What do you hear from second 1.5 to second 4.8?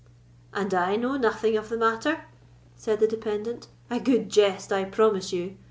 of the matter?" said the dependant—"a good jest,